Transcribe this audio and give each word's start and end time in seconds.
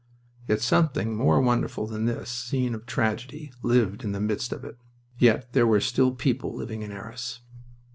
Yet 0.47 0.61
something 0.61 1.15
more 1.15 1.39
wonderful 1.39 1.85
than 1.85 2.05
this 2.05 2.27
scene 2.31 2.73
of 2.73 2.87
tragedy 2.87 3.53
lived 3.61 4.03
in 4.03 4.13
the 4.13 4.19
midst 4.19 4.51
of 4.51 4.63
it. 4.63 4.79
Yet 5.19 5.53
there 5.53 5.67
were 5.67 5.79
still 5.79 6.15
people 6.15 6.55
living 6.55 6.81
in 6.81 6.91
Arras. 6.91 7.41